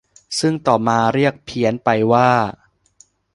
[0.39, 2.29] ซึ่งต่อมาเรียกเพี้ยนไปว่า